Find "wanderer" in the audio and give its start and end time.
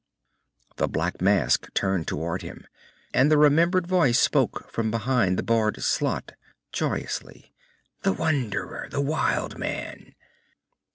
8.13-8.87